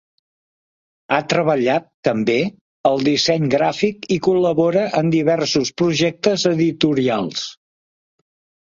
Ha 1.13 1.19
treballat, 1.33 1.85
també, 2.07 2.37
el 2.93 3.05
disseny 3.09 3.47
gràfic 3.57 4.11
i 4.17 4.21
col·labora 4.31 4.89
en 5.03 5.15
diversos 5.19 5.75
projectes 5.85 6.49
editorials. 6.57 7.51